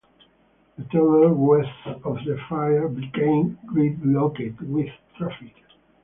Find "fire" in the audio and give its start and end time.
2.49-2.87